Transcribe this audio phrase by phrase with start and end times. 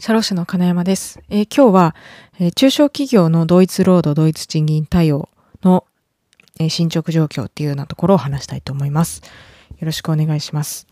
[0.00, 1.18] 社労士の金山です。
[1.28, 1.96] えー、今日は、
[2.38, 5.28] えー、中小企業の同一労働同一賃金対応
[5.64, 5.86] の、
[6.60, 9.22] えー、進捗状況っていうようなところを話したいと思います。
[9.80, 10.86] よろしくお願いします。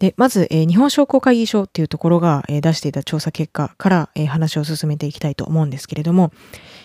[0.00, 6.32] で、まず、え日本商工会議所っていうところが、え出していた調査結果から、え話を進めていきたいと思うんですけれども、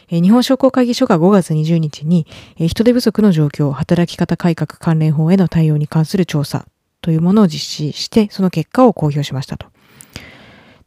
[0.09, 2.27] え日本商工会議所が5月20日に、
[2.59, 6.68] え人手不足の状況、働き方改革関連法への対応に関する調査
[7.02, 9.68] というものを実施して、その結果を公表しましたと。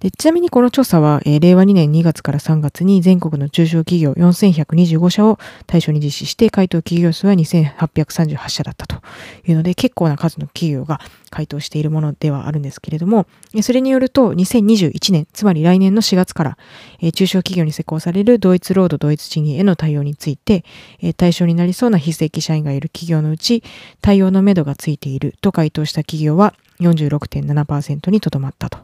[0.00, 9.02] でちなみにこの調査は、えー、令和2年2月から3月に全国の中小企業4125社を対象に実施して回答企業数は2838社だったと
[9.44, 13.26] いうので結構な数の企業が回答しているものではあるんですけれども
[13.60, 16.58] それによると2021年つまり来年の4月から、
[17.00, 20.64] えー、中小企業に施行される同一労働同一賃金への対応について、
[21.00, 23.64] えー、対象になりそうな非正規社員がいる企業のうち
[24.00, 28.78] 対応のめどがついていると回答した企業は46.7%にとどまったと。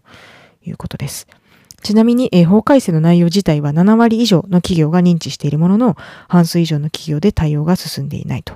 [0.64, 1.26] いうことです。
[1.82, 5.96] ちなみに、え、法改正の内容自体は7割以上の企業が認知しているものの、
[6.28, 8.54] 半数以上の企業で対応が進んでいないと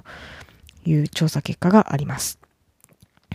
[0.86, 2.38] いう調査結果があります。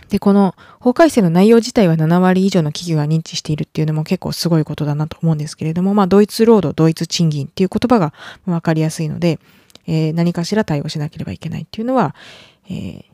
[0.08, 8.12] で、この法改正の内容自体は7割以上の企業が認知しているっていうのも結構すごいことだなと思うんですけれども、まあ、同一労働、同一賃金っていう言葉が
[8.46, 9.38] わかりやすいので、
[9.86, 12.14] えー、何かしら対応しなければいけないっていうのは、
[12.68, 13.04] えー、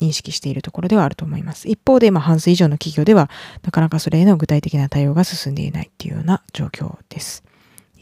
[0.00, 1.68] 認識しているところではあると思います。
[1.68, 3.30] 一方で、まあ、半数以上の企業では、
[3.62, 7.44] なかなかそれへの具体的な対応が進んでいないっていうような状況です。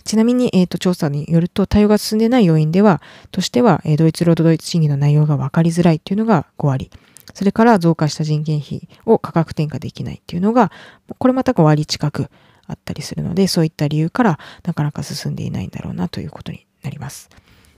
[0.04, 3.02] ちなみに、えっ、ー、と、調査によると、対応が進んでない要因では、
[3.32, 6.90] としては、えー、ドイツ労働ドイツ審議の内容が分かりづらいっていうのが5割。
[7.34, 10.70] それから増加した人件費を価格転嫁できないっていうのが、
[11.18, 12.30] これまた5割近く
[12.66, 17.28] あったりするので、そういった理由からなかなか進んでいないんだろうなということになります。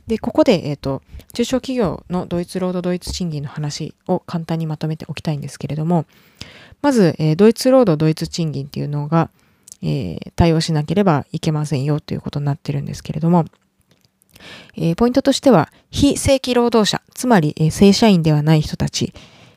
[0.09, 1.03] で、ここで、えっ、ー、と、
[1.35, 6.07] 中小企業のドイツ労働ドイツ賃金の話を簡単にまとめておきたいんですけれども、
[6.81, 9.31] まず、えー、ドイツ労働ドイツ賃金っていうのが、
[9.83, 13.45] えー、対応しなければいけませんよということになってるんですけれども、
[14.77, 19.13] えー、ポイントとしては、非正規労働者、つまり、えー、正社員ではない人たち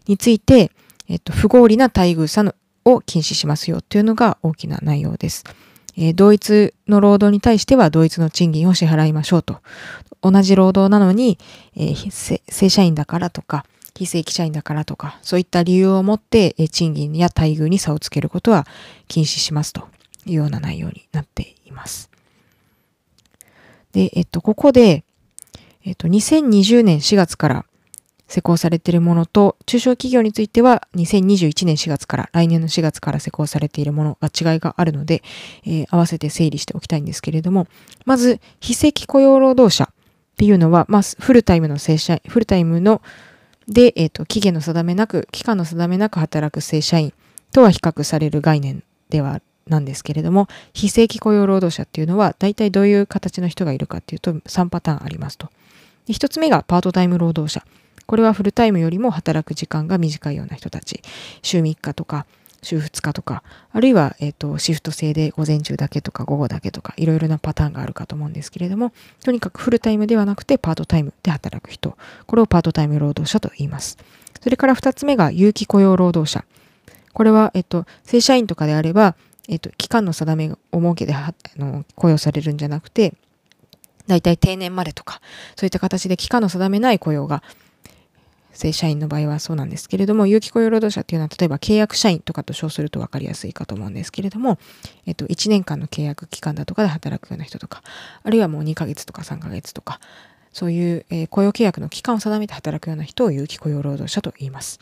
[0.08, 0.72] について、
[1.08, 2.44] えっ、と、不合理な待遇差
[2.86, 5.44] を禁止しますよというのが大きな内容です。
[5.97, 9.59] え、同一の労働に対しては同一の賃金を支払いましょうと。
[10.22, 11.40] 同じ労働なのに、
[11.75, 13.66] えー、正社員だからとか、
[13.96, 18.66] 非正規社員だからとか、そういった理由をもって、え、賃金や待遇に差をつけることは
[19.07, 19.88] 禁止しますと
[20.25, 22.09] いうような内容になっています。
[23.91, 25.03] で、えっと、ここで、
[25.84, 27.66] えっと、2020年4月から
[28.31, 35.22] 施行されているものと、中小企業については2021年4月から、来年の4月から施行されているものが違いがあるので、
[35.66, 37.68] えー、合わせて整理しておきたいんですけれども、
[38.06, 39.88] まず、非正規雇用労働者っ
[40.38, 43.02] ていうのは、まあ、フルタイムの正社員、フルタイムの
[43.68, 47.14] で、えっ、ー、と、期限の定めなく、期間の定めなく働く正社員
[47.52, 55.50] とは比較される概念ではなんですけれども、非正規雇用労働者っていうのは、大体どういう形の人がいるかっていうと、3パターンありますと。
[56.08, 57.66] 1つ目がパートタイム労働者。
[58.12, 61.02] これはフルタイムよりも働く時間が短いような人たち。
[61.44, 62.26] 週3日とか、
[62.62, 63.42] 週2日とか、
[63.72, 68.92] あるいは、えっ、ー、と、シフト制で午前中だけとか午後だけとか、いろいろなパターンがあるかと思うんですけれども、
[69.24, 71.96] とにかくフルタイムではなくてパートタイムで働く人。
[72.28, 73.98] これをパートタイム労働者と言います。
[74.42, 76.44] それから2つ目が有期雇用労働者。
[77.14, 79.16] これは、えっ、ー、と、正社員とかであれば、
[79.48, 83.14] えっ、ー、と、期間の定めを設けてあの雇用されるんじゃなくて、
[84.08, 85.22] 大体定年までとか、
[85.56, 87.42] そういった形で期間の定めない雇用が
[88.54, 94.60] 正社員の場合はそうなんですけれども、有期雇用労働者っていうのは、例えば契約社員とかと称すると分かりやすいかと思うんですけれども、
[95.06, 97.82] えっと、1年間の契約期間だとかで働くような人とか、
[98.24, 100.00] あるいはもう2ヶ月とか3ヶ月とか、
[100.52, 104.80] そういう、えー、雇用契約の期間を定めて働くような人を有期雇用労働者と言います。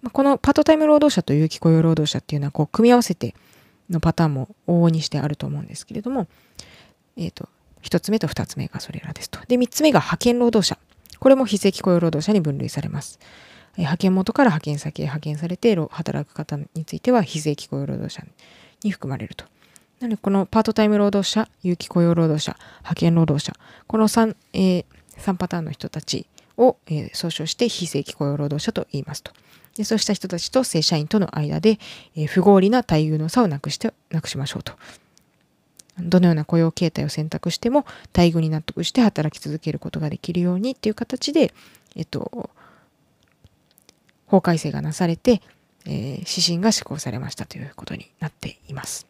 [0.00, 3.34] まあ、このパートタイム労働者と有期雇用労働者っていうのは、こう、組み合わせて
[3.90, 6.28] のパターンも往々にしてあると思うんですけれども、
[7.16, 7.48] えっ、と、
[7.82, 9.40] 1つ目と2つ目がそれらですと。
[9.46, 10.78] で、3つ目が派遣労働者。
[11.22, 13.20] これも非正規雇用労働者に分類されます。
[13.76, 18.24] 派遣元から派遣先へ派遣されて働く方については非正規雇用労働者
[18.82, 19.44] に含まれると。
[20.00, 23.52] なので、このパートタイム労働者、有期雇用労働者、派遣労働者、
[23.86, 24.84] この3、えー、
[25.16, 26.26] 3パターンの人たち
[26.56, 29.30] を、えー、総称して非正規雇用労働者と言いますと。
[29.76, 31.78] でそうした人たちと正社員との間で、
[32.16, 34.72] えー、不合理な待遇の差をなくして、なくしましょうと。
[35.98, 37.84] どのような雇用形態を選択しても
[38.16, 41.52] 待遇に納得して働き続けることができるようにっていう形で、
[41.96, 42.50] えっと、
[44.26, 45.42] 法改正がなされて、
[45.84, 49.06] えー、指針が施行されましたということになっています。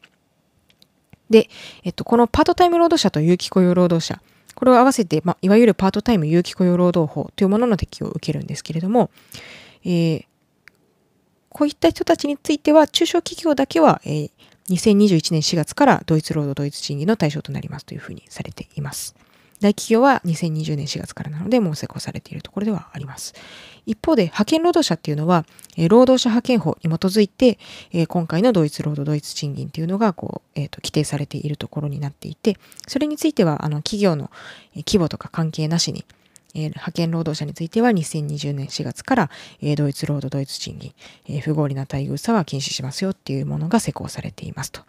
[1.31, 1.49] で、
[1.85, 4.21] えっと、このパートタイム労働者と有期雇用労働者、
[4.55, 9.11] これを合わせて、まあ、いわゆるパートタイム有期雇用労働法というものの適用を受けるんですけれども、
[9.85, 10.25] えー、
[11.49, 14.31] こういった人たちについては、中小企業だけは、えー、
[14.69, 19.15] 2021年4月からドイツ労働同一賃金の対象となりますというふうにされています。
[19.61, 23.33] 大企業は2020年4月からなのでもう施行されているところではあります。
[23.87, 25.47] 一方で派遣労働者っていうのは、
[25.89, 27.59] 労働者派遣法に基づいて、
[28.09, 34.31] 今回のドイツ労働同一賃金っていうのがこう、えーと、規定されているところになっていて、それについてはあの企業の
[34.75, 36.05] 規模とか関係なしに、
[36.55, 40.93] えー、派遣労働者については2020年4月から、えー、ドイツ労働同一賃金、
[41.29, 44.83] えー、不合理な待遇差は禁止しますよっていうものが施行されていますと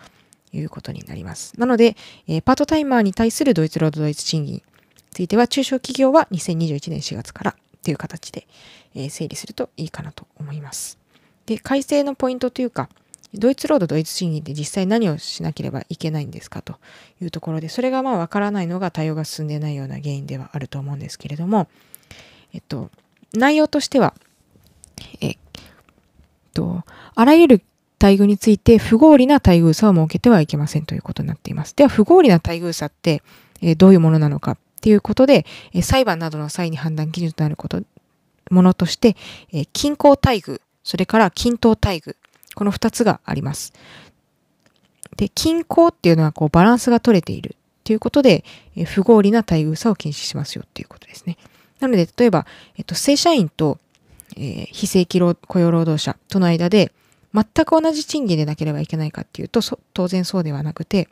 [0.51, 1.53] いうことになります。
[1.59, 1.95] なので、
[2.27, 4.63] え、パートタイマーに対するドイツ労働同一賃金に
[5.11, 8.47] ついては中小企業は2021年4月からという形で、
[8.95, 10.97] え、整理するといいかなと思います。
[11.45, 12.89] で、改正のポイントというか、
[13.33, 16.75] ドイツ労働ドドイツ賃金って実際何をしなければいけないんですかと
[17.21, 21.67] いうところで、それがまあわからないのが対応が進んでないような原因ではあると思うんですけれども、
[22.53, 22.91] えっと、
[23.33, 24.13] 内容としては、
[25.21, 25.37] えっ
[26.53, 26.83] と、
[27.15, 27.61] あらゆる
[27.99, 31.73] 待遇について不合理な待遇差を設けてはいけませんということになっています。
[31.75, 33.23] では、不合理な待遇差って、
[33.61, 37.81] え、どういうものなのかっていうことで、え、裁判などの際に判断基準となること、
[38.51, 39.15] ものとして、
[39.53, 42.15] え、均衡待遇、それから均等待遇、
[42.55, 43.73] この二つがあります。
[45.17, 48.43] で、均衡っていうのはこうバランスが取れているということで、
[48.75, 51.37] え不合理な待遇差を禁止しますよっていうことですね。
[51.79, 52.45] なので、例えば、
[52.77, 53.79] えっと、正社員と、
[54.37, 56.91] えー、非正規雇用労働者との間で、
[57.33, 59.61] 全く同じ賃金でなければいけないかっていうと、
[59.93, 61.09] 当然そうではなくて、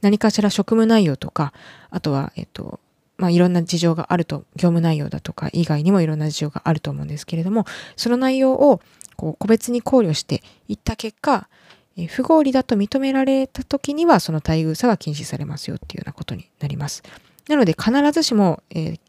[0.00, 1.52] 何かしら職務内容とか、
[1.90, 2.80] あとは、えっと、
[3.18, 7.66] まあ、いろんな事情があると、業務内容だとか以外にもいろんな事情があると思うんですけれども、
[7.96, 8.80] その内容を
[9.16, 11.48] こう個別に考慮していった結果、
[11.96, 17.02] え不合理だと認められた時にはその待遇差は禁止されますよっていうようなことになります。
[17.48, 19.00] なので必ずしも、えー、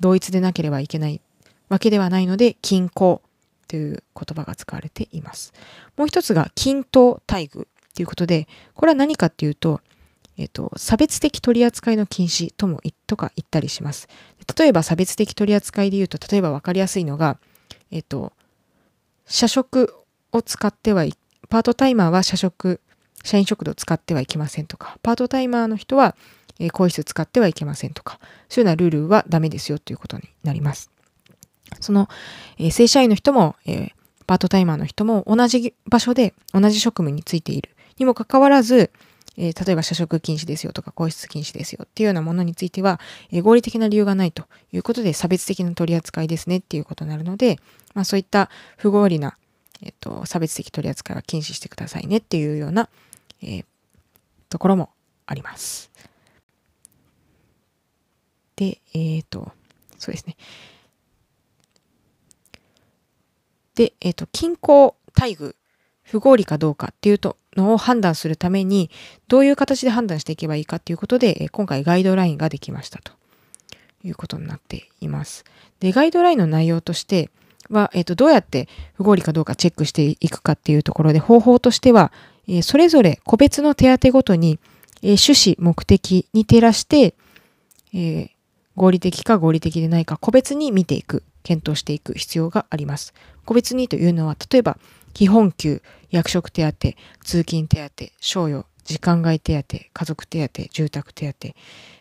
[0.00, 1.20] 同一でなければいけない
[1.68, 3.22] わけではないので、均衡
[3.68, 5.52] という言葉が使われています。
[5.96, 9.80] もう一つが均等待遇ということで、これは何かっていうと、
[10.36, 14.08] えっ、と、差別的取扱いの禁止とも、とか言ったりします。
[14.58, 17.38] 例えば差別的取扱いで言うと、例えば分かりやすいのが、
[17.90, 18.32] えっ、と、
[19.30, 19.94] 社食
[20.32, 21.14] を使ってはい、
[21.48, 22.80] パートタイマーは社食、
[23.22, 26.16] 社員食堂使ってはいけませんとか、パートタイマーの人は、
[26.58, 28.18] え、更衣室使ってはいけませんとか、
[28.48, 30.90] そういうようなルールはダメですよということになります。
[31.78, 32.08] その、
[32.58, 33.90] え、正社員の人も、え、
[34.26, 38.90] パートタイマーの人も同じ場所で同じ職務についているにもかかわらず、
[39.42, 43.00] えー、例えば社食禁止ですよとか、皇室禁止ですよっていうようなものについては、
[43.32, 47.58] えー、合理的な理由がないということで差別的な取り扱いですねっていうことになるので、
[47.94, 49.38] まあ、そういった不合理な、
[49.82, 52.90] えっと、差別的取り扱いは禁止してくださいねっていうような、
[53.42, 53.64] え、
[54.50, 54.90] ところも
[55.24, 55.90] あります。
[58.56, 59.52] で、えっ、と、
[59.98, 60.36] そうですね。
[63.74, 65.54] で、えっ、と、均衡待遇、
[66.02, 68.90] 不合理かどうかっていうとのを判断するために、
[69.28, 73.12] どういう形で判断していけばいいかっていうことで、今回ガイドラインができましたと
[74.04, 75.44] いうことになっています。
[75.80, 77.30] で、ガイドラインの内容として、
[77.70, 82.12] は、えっ、ー、と、どうやって不合理かどうかチェックしていくかっていうところで、方法としては、
[82.48, 84.58] え、それぞれ個別の手当ごとに、
[85.02, 87.14] え、趣旨、目的に照らして、
[87.92, 88.30] えー、
[88.76, 93.14] 合理的か合理的でないか個別に見ていく、検討していく必要があります。
[93.44, 94.78] 個別にというのは、例えば、
[95.14, 96.92] 基本給、役職手当、
[97.24, 101.48] 通勤手当、賞与、時間外手当、家族手当、住宅手当、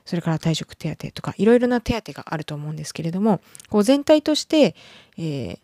[0.05, 4.75] それから退職手当とか、いろいろな手当があると思うんですけれども、こう全体として、
[5.17, 5.59] えー、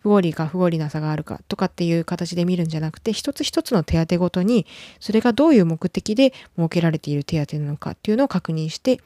[0.00, 4.66] 不合理か不合理な差があるかとかっていう形で見るんじゃなくて、一つ一つの手当ごとに、
[5.00, 9.00] それがどういう目的で設けられている手当なのかっていうのを確認して、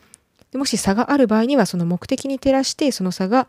[0.54, 3.47] もし差がある場合には、その目的に照らして、その差が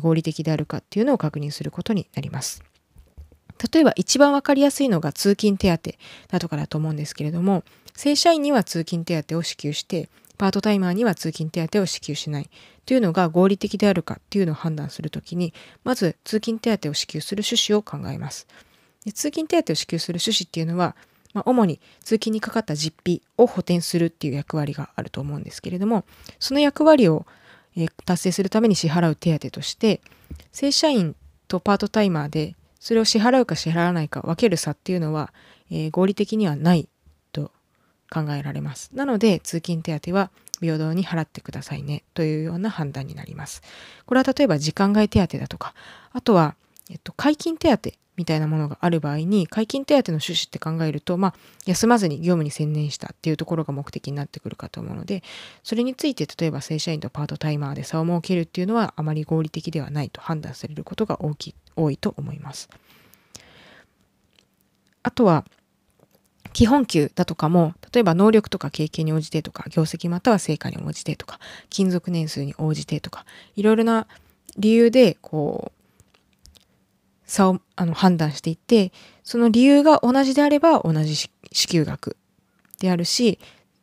[0.00, 2.64] 合理的であるかっていうのを確認することになります。
[3.72, 5.92] 例えば一番わかりやすいのが通勤手当
[6.28, 7.62] だとかだと思うんですけれども、
[7.94, 12.48] 正社員には通勤手当を支給して、パートタイマーには通勤手当を支給しない
[12.86, 15.52] というのが合理的であるかっていうのを判断するときに、
[15.84, 18.46] まず通勤手当を支給する趣旨を考えます。
[19.04, 20.96] で通勤手当を支給する趣旨っていうのは、
[21.34, 26.04] まあ、主に通勤にかかった実費を補填するっていう役割があると思うんですけれども、
[26.38, 27.26] その役割を、
[27.76, 30.00] え達成するために支払う手当として、
[30.50, 31.14] 正社員
[31.48, 35.32] とパートタイマーでそれを支払うか支払わないか分ける差っていうのは、
[35.70, 36.88] えー、合理的にはない
[37.30, 37.52] と
[38.10, 38.90] 考えられます。
[38.94, 43.62] なので、通勤手当は平等に払ってくださいねというような判断になります。
[44.06, 45.74] これは例えば時間外手当だとか、
[46.12, 46.56] あとは、
[46.90, 51.34] えっと、解禁手当みたいなものがある場合に、解禁手当の趣旨って考えると、まあ、
[51.64, 55.22] 休まずに業務に専念したっていうところが目的になってくるかと思うので、
[55.62, 62.68] それについて例えば正社員とパートタイマーで差を設けるっていうのはあまり合理的ではないと判断されることが大きい多いと思います。
[65.02, 65.46] あとは、
[66.52, 71.38] 基本給だとかも、例えば能力とか経験に応じてとか、業績または成果に応じてとか、
[71.70, 73.24] 勤続年数に応じてとか、
[73.56, 74.06] いろいろな
[74.58, 75.79] 理由で、こう、
[77.30, 81.30] 差をあの判断していて、その理由が同じであれば同じ支
[81.68, 82.16] 給額
[82.80, 83.38] であるし、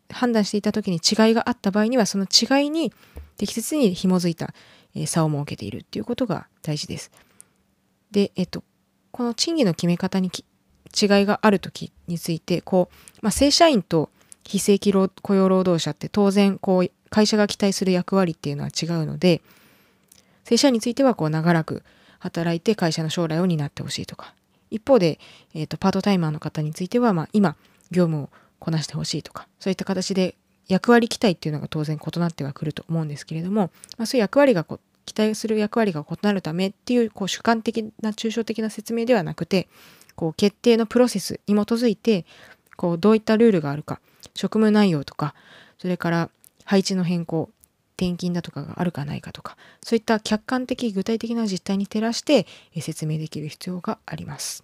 [0.10, 2.92] 判断していた時に違いがあった場合には、その違いに
[3.38, 4.54] 適切に紐づいた
[5.06, 7.10] 差を設けているっていうことが大事です。
[8.12, 8.64] で、えっと、
[9.12, 14.10] この賃金の決め方に違いがある時についてこう、まあ、正社員と
[14.44, 19.42] 非正規雇用労働者って当然こう会社が期待する役割っていうのは違うので
[20.44, 21.84] 正社員についてはこう長らく
[22.20, 24.34] 働いて会社の将来を担ってほしいとか。
[24.70, 25.20] 一方で、
[25.54, 27.56] えーと、パートタイマーの方については、まあ、今
[27.92, 29.48] 業務をこなしてほしいとか。
[29.60, 30.36] そういった形で
[30.68, 39.70] 役割期待っていうのが当然異なってはくると思うんですけれども、まあ、そういう役割がこ期待する役割が異なるためっていうこう主観的な抽象的な説明ではなくて
[40.16, 42.26] こう決定のプロセスに基づいて
[42.76, 44.02] こうどういったルールがあるか
[44.36, 45.34] 職務内容とか
[45.80, 46.30] それから
[46.66, 47.50] 配置の変更
[47.98, 52.46] 転勤だとかがあるかないかとかそういった客観的具体的な実態に照らして
[52.80, 54.64] 説明できる必要があります。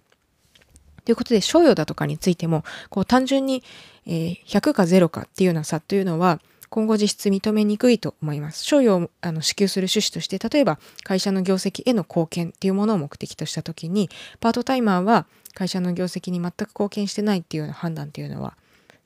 [1.04, 3.62] ということで、賞与だとかについても、こう単純に、
[4.06, 8.64] 100か0かっていうような差というのは、今後実質認めにくいと思います。
[8.64, 14.10] 賞与をあの支給する趣旨として、例えば会社の業績への貢献っていうものを目的としたときに、
[14.40, 18.56] パートタイマーは会社の業績に全く貢献してないっていうような判断っていうのは、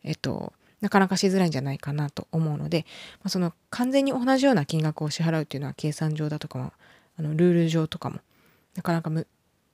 [0.02, 2.86] えっと、なかなかしづらいんじゃないかなと思うので、
[3.18, 6.72] まあ、その完全に同じような金額を支払うっていうのは計算上だとかも、
[7.18, 8.18] あのルール上とかも、
[8.76, 9.26] なかなかむ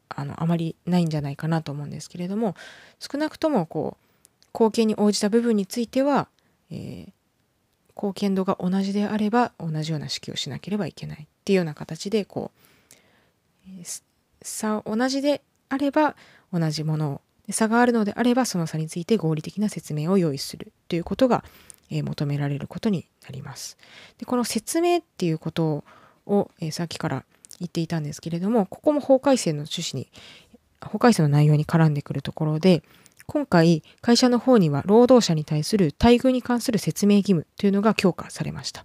[0.09, 2.55] あのあまりないんじゃないかなと思うんですけれども、
[2.99, 4.05] 少なくともこう、
[4.55, 6.29] 貢献に応じた部分については、
[6.71, 7.13] えー、
[7.97, 12.65] 貢献度が同じであれば同じような式をしなければいけないっていうような形でこう
[14.43, 16.17] 差同じであれば
[16.53, 17.21] 同じものを
[17.51, 21.45] 差があるのであればその差について合理的な説明を用意するということが、
[21.91, 23.77] 求められることになります。
[24.19, 25.85] でこの説明っていうこと
[26.27, 27.25] を、さっきから
[27.61, 30.09] 言っていたんですけれどもここも法改正の趣旨に
[30.81, 32.83] 法改正の内容に絡んでくるところで
[33.27, 38.85] 今回会社の方には労働者に対する待遇に関する説明義務というのが強化されました。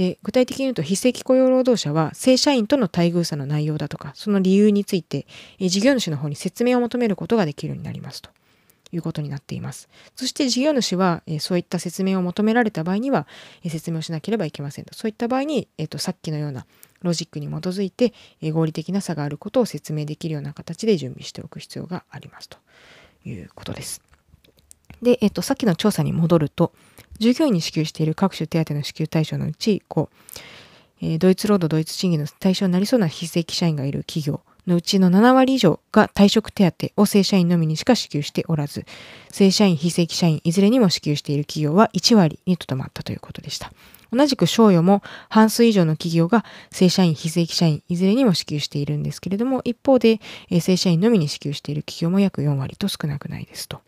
[0.00, 5.26] で具体的に言うと非正規雇用労働者は正社員との待遇差の内容だとかその理由について
[5.60, 8.30] 事業主の方に説明を求めることができるようになりますと
[8.92, 9.90] いうことになっています。
[10.16, 13.26] そして事業主はそういった説明を求められた場合には
[13.68, 16.64] 説明をしなければいけませんとそういった場合に、えっと、さっきのような
[17.02, 18.14] ロジックに基づいて
[18.52, 22.56] 合理的な差があることを説明できるような形で準備しておく必要がありますと。
[23.24, 24.00] いうことです。
[25.02, 26.72] で、えっと、さっきの調査に戻ると、
[27.18, 30.34] 従業員に支給している各種手当の支給対象のうち、こう、
[31.02, 38.84] えー、ドイツ労働、ドイツ賃金の対象になりそうな非正規社員がいる企業のうちの7割以上が退職手当を正社員のみにしか支給しておらず、
[39.30, 43.72] 正社員、非正規社員いずれにも支給している企業は1割にとどまったということでした。
[44.12, 50.20] 同じく賞与も半数以上の企業が正社員、非正規社員、いずれにも支給しているんですけれども、一方で、
[50.60, 53.80] 正社員のみに支給している企業も約4割と少なくないですと。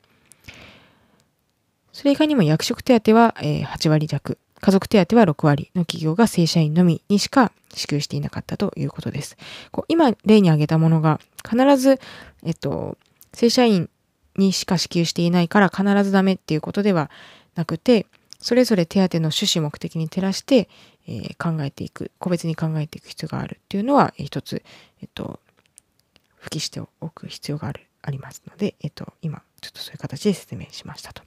[1.92, 9.36] それ以外にも役職手当は、え8割弱、家族手当は6割の企業が正社員のみにしか支給していなかったということです。
[9.70, 12.00] こう今例に挙げたものが必ず、
[12.44, 12.96] えっと、
[13.32, 13.90] 正社員
[14.36, 17.10] にしか支給していないから必ずダメっていうことでは
[17.54, 18.06] なくて、
[18.38, 20.68] それぞれ手当の趣旨目的に照らして、
[21.06, 24.62] えー、考えていく個別に考えていく必要があるっていうのは、え、一つ、
[25.00, 25.40] えっと、
[26.40, 31.22] 付記しておく必要があるありますので、えっと、今ちょっとそういう形で説明しましたと。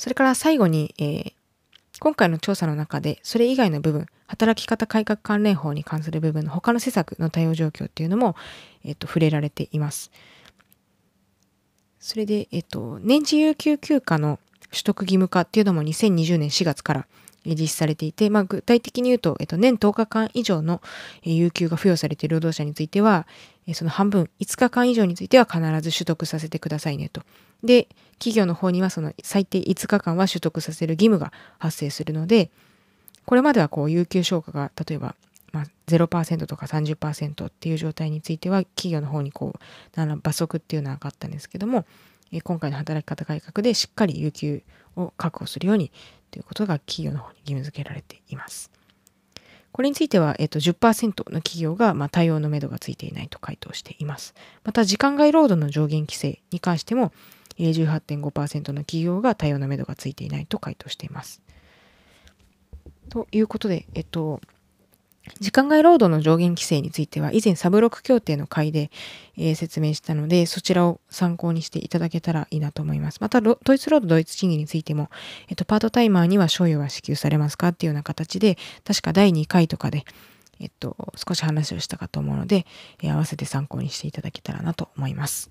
[0.00, 1.32] それから最後に、えー、
[2.00, 8.34] 今回の調査の中でそれ以外の部分働き方改革関連法に関する部分の他の施策の対応状況っていうのも、
[8.82, 10.10] えっと、触れられています。
[11.98, 14.38] それで、えっと、年次有給休暇の
[14.70, 17.06] 取得義務化っていうのも2020年4月から
[17.44, 20.80] 実施されていて、まあ、具体的に言うと、えっと、年10日間以上の
[21.22, 23.26] 有給が付与されている労働者については、
[23.74, 27.20] その半分、5日間以上については必ず取得させてくださいねと。
[27.62, 27.88] で、
[28.18, 32.50] 企業の方にはその最低5日間は取得させる義務が発生するので、
[33.24, 35.14] これまではこう有給消化が例えば、
[35.52, 41.84] まあ、0%とか30%っていう状態については企業の方にこう罰則っていうのはなかったんですけども
[42.44, 44.62] 今回の働き方改革でしっかり有給
[44.96, 45.90] を確保するように
[46.30, 48.70] ということが企業の方に義務付けられています。
[49.72, 54.34] これについては、えっと、10%の企業が、まあ、対応のめどがついていないと回答しています。
[54.64, 57.12] また、時間外労働の上限規制に関しても、
[57.60, 61.42] 18.5%の企業が対応のめどがついていないと回答しています。
[63.10, 64.40] ということで、えっと、
[65.38, 68.90] 時間外労働の上限規制については以前サブロック協定の会で、
[69.36, 73.18] えー、説明したのでそちらを参考にしていただけたらいいなと思います。
[73.20, 75.10] またドイツ労働同一賃金についても、
[75.48, 80.04] えっと、パートタイマーには賞与は支給されますかっていうような形で確か第2回とかで、
[80.58, 82.66] えっと、少し話をしたかと思うので、
[83.02, 85.50] えー、合わせて参考にしていただけたらなと思います。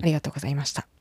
[0.00, 0.93] ありがとうございました。